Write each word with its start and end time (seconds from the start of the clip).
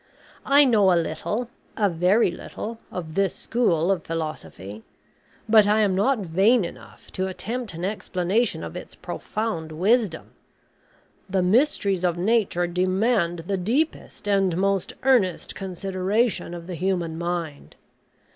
I 0.47 0.65
know 0.65 0.91
a 0.91 0.97
little 0.99 1.47
a 1.77 1.87
very 1.87 2.31
little 2.31 2.79
of 2.91 3.13
this 3.13 3.35
school 3.35 3.91
of 3.91 4.03
philosophy; 4.03 4.81
but 5.47 5.67
I 5.67 5.81
am 5.81 5.93
not 5.93 6.25
vain 6.25 6.65
enough 6.65 7.11
to 7.11 7.27
attempt 7.27 7.75
an 7.75 7.85
explanation 7.85 8.63
of 8.63 8.75
its 8.75 8.95
profound 8.95 9.71
wisdom. 9.71 10.31
The 11.29 11.43
mysteries 11.43 12.03
of 12.03 12.17
Nature 12.17 12.65
demand 12.65 13.43
the 13.45 13.57
deepest 13.57 14.27
and 14.27 14.57
most 14.57 14.91
earnest 15.03 15.53
consideration 15.53 16.55
of 16.55 16.65
the 16.65 16.73
human 16.73 17.15
mind. 17.15 17.75